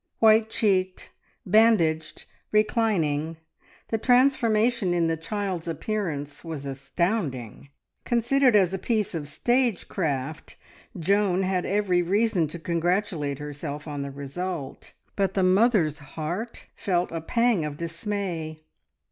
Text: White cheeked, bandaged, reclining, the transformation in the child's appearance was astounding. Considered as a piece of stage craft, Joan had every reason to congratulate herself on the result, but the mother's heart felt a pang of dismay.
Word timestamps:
White 0.17 0.49
cheeked, 0.49 1.11
bandaged, 1.45 2.25
reclining, 2.51 3.37
the 3.89 3.99
transformation 3.99 4.95
in 4.95 5.05
the 5.05 5.15
child's 5.15 5.67
appearance 5.67 6.43
was 6.43 6.65
astounding. 6.65 7.69
Considered 8.03 8.55
as 8.55 8.73
a 8.73 8.79
piece 8.79 9.13
of 9.13 9.27
stage 9.27 9.87
craft, 9.87 10.55
Joan 10.97 11.43
had 11.43 11.67
every 11.67 12.01
reason 12.01 12.47
to 12.47 12.57
congratulate 12.57 13.37
herself 13.37 13.87
on 13.87 14.01
the 14.01 14.09
result, 14.09 14.93
but 15.15 15.35
the 15.35 15.43
mother's 15.43 15.99
heart 15.99 16.65
felt 16.75 17.11
a 17.11 17.21
pang 17.21 17.63
of 17.63 17.77
dismay. 17.77 18.63